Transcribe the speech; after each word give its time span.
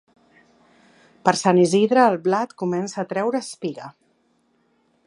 Per 1.29 1.33
Sant 1.41 1.59
Isidre 1.65 2.07
el 2.13 2.17
blat 2.25 2.57
comença 2.63 3.01
a 3.05 3.07
treure 3.13 3.45
espiga. 3.47 3.93